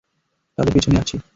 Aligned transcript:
তাদের 0.57 0.73
পেছনেই 0.73 0.99
আছি। 0.99 1.15